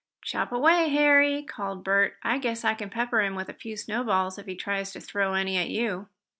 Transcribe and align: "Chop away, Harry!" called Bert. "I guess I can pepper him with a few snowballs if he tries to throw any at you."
"Chop 0.23 0.51
away, 0.51 0.89
Harry!" 0.89 1.43
called 1.43 1.83
Bert. 1.83 2.15
"I 2.23 2.39
guess 2.39 2.65
I 2.65 2.73
can 2.73 2.89
pepper 2.89 3.21
him 3.21 3.35
with 3.35 3.49
a 3.49 3.53
few 3.53 3.77
snowballs 3.77 4.39
if 4.39 4.47
he 4.47 4.55
tries 4.55 4.91
to 4.93 4.99
throw 4.99 5.35
any 5.35 5.57
at 5.59 5.69
you." 5.69 6.07